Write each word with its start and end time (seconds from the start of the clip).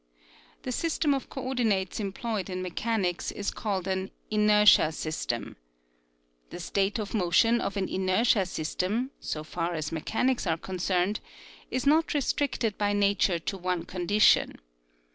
The 0.63 0.71
system 0.71 1.13
of 1.13 1.29
coordinates 1.29 1.99
employed 1.99 2.49
in 2.49 2.63
mechanics 2.63 3.31
is 3.31 3.51
called 3.51 3.87
an 3.87 4.09
inertia 4.31 4.91
system. 4.93 5.57
The 6.49 6.59
state 6.59 6.97
of 6.97 7.13
motion 7.13 7.61
of 7.61 7.77
an 7.77 7.87
inertia 7.87 8.47
system, 8.47 9.11
so 9.19 9.43
far 9.43 9.75
as 9.75 9.91
mechanics 9.91 10.47
are 10.47 10.57
concerned, 10.57 11.19
is 11.69 11.85
not 11.85 12.15
restricted 12.15 12.79
by 12.79 12.93
nature 12.93 13.37
to 13.37 13.57
one 13.59 13.83
condition. 13.85 14.57